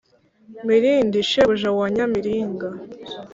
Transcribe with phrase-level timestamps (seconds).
[0.67, 2.69] mirindi shebuja wa nyamiringa,